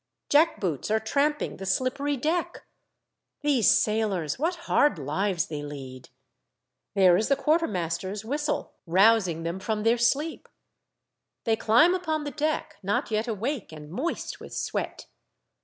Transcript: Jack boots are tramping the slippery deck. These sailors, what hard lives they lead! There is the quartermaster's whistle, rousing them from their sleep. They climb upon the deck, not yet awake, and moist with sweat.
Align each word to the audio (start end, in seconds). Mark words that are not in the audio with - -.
Jack 0.29 0.59
boots 0.59 0.89
are 0.89 0.99
tramping 0.99 1.57
the 1.57 1.65
slippery 1.67 2.17
deck. 2.17 2.65
These 3.41 3.69
sailors, 3.69 4.39
what 4.39 4.55
hard 4.65 4.97
lives 4.97 5.45
they 5.45 5.61
lead! 5.61 6.09
There 6.95 7.17
is 7.17 7.27
the 7.27 7.35
quartermaster's 7.35 8.25
whistle, 8.25 8.73
rousing 8.87 9.43
them 9.43 9.59
from 9.59 9.83
their 9.83 9.99
sleep. 9.99 10.49
They 11.43 11.55
climb 11.55 11.93
upon 11.93 12.23
the 12.23 12.31
deck, 12.31 12.77
not 12.81 13.11
yet 13.11 13.27
awake, 13.27 13.71
and 13.71 13.91
moist 13.91 14.39
with 14.39 14.55
sweat. 14.55 15.05